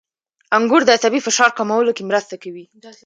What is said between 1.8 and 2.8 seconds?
کې مرسته کوي.